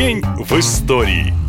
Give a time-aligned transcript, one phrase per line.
[0.00, 1.39] День в истории.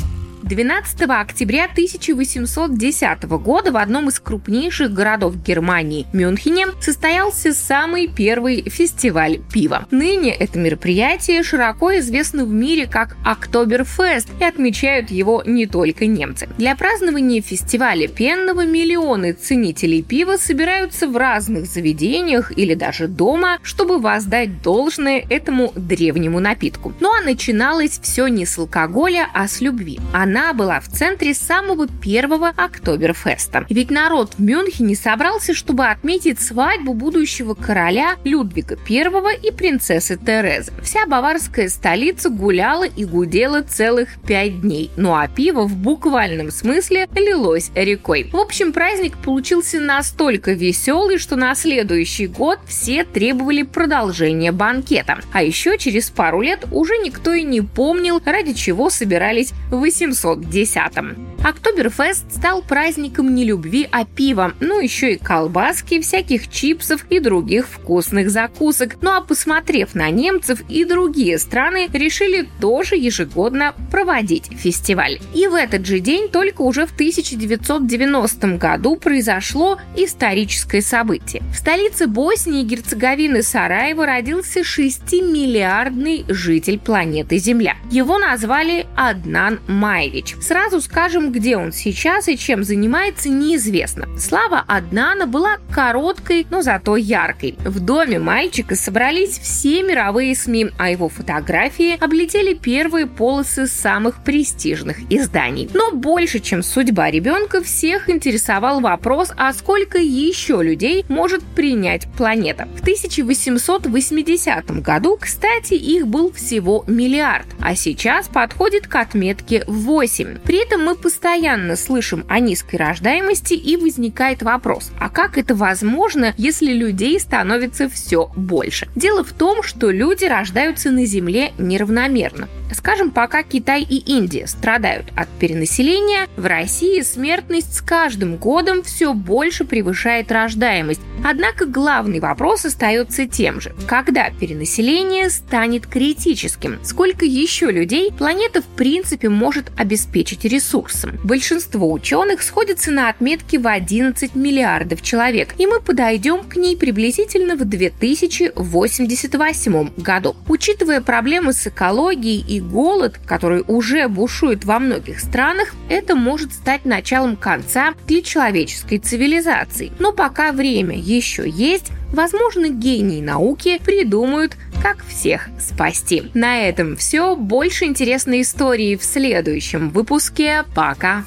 [0.51, 9.39] 12 октября 1810 года в одном из крупнейших городов Германии, Мюнхене, состоялся самый первый фестиваль
[9.53, 9.87] пива.
[9.91, 16.49] Ныне это мероприятие широко известно в мире как Октоберфест и отмечают его не только немцы.
[16.57, 23.99] Для празднования фестиваля пенного миллионы ценителей пива собираются в разных заведениях или даже дома, чтобы
[23.99, 26.91] воздать должное этому древнему напитку.
[26.99, 30.01] Ну а начиналось все не с алкоголя, а с любви.
[30.11, 33.65] Она она была в центре самого первого Октоберфеста.
[33.69, 40.71] Ведь народ в Мюнхене собрался, чтобы отметить свадьбу будущего короля Людвига I и принцессы Терезы.
[40.81, 44.89] Вся баварская столица гуляла и гудела целых пять дней.
[44.97, 48.29] Ну а пиво в буквальном смысле лилось рекой.
[48.31, 55.19] В общем, праздник получился настолько веселый, что на следующий год все требовали продолжения банкета.
[55.33, 61.30] А еще через пару лет уже никто и не помнил, ради чего собирались 800 1910-м.
[61.43, 67.67] Октоберфест стал праздником не любви, а пива, ну еще и колбаски, всяких чипсов и других
[67.67, 68.97] вкусных закусок.
[69.01, 75.19] Ну а посмотрев на немцев и другие страны, решили тоже ежегодно проводить фестиваль.
[75.33, 81.41] И в этот же день, только уже в 1990 году, произошло историческое событие.
[81.51, 87.77] В столице Боснии и Герцеговины Сараево родился 6-миллиардный житель планеты Земля.
[87.89, 89.59] Его назвали Аднан.
[89.67, 90.35] Ильич.
[90.41, 94.07] Сразу скажем, где он сейчас и чем занимается, неизвестно.
[94.17, 97.57] Слава Аднана была короткой, но зато яркой.
[97.63, 104.97] В доме мальчика собрались все мировые СМИ, а его фотографии облетели первые полосы самых престижных
[105.09, 105.69] изданий.
[105.73, 112.67] Но больше, чем судьба ребенка, всех интересовал вопрос, а сколько еще людей может принять планета.
[112.75, 120.39] В 1880 году, кстати, их был всего миллиард, а сейчас подходит к отметке 8 8.
[120.39, 126.33] При этом мы постоянно слышим о низкой рождаемости и возникает вопрос, а как это возможно,
[126.35, 128.87] если людей становится все больше?
[128.95, 132.49] Дело в том, что люди рождаются на Земле неравномерно.
[132.73, 139.13] Скажем, пока Китай и Индия страдают от перенаселения, в России смертность с каждым годом все
[139.13, 141.01] больше превышает рождаемость.
[141.23, 143.75] Однако главный вопрос остается тем же.
[143.87, 146.79] Когда перенаселение станет критическим?
[146.83, 151.19] Сколько еще людей планета в принципе может обеспечить ресурсом?
[151.23, 157.55] Большинство ученых сходятся на отметке в 11 миллиардов человек, и мы подойдем к ней приблизительно
[157.55, 160.35] в 2088 году.
[160.47, 166.85] Учитывая проблемы с экологией и голод, который уже бушует во многих странах, это может стать
[166.85, 169.91] началом конца для человеческой цивилизации.
[169.99, 176.31] Но пока время еще есть, возможно, гении науки придумают, как всех спасти.
[176.33, 177.35] На этом все.
[177.35, 180.63] Больше интересной истории в следующем выпуске.
[180.73, 181.23] Пока!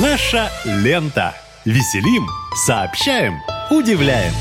[0.00, 1.34] Наша лента.
[1.64, 2.26] Веселим,
[2.66, 3.34] сообщаем,
[3.70, 4.32] удивляем.